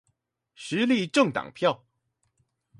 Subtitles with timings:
[0.03, 0.03] 時
[0.87, 1.85] 力政黨票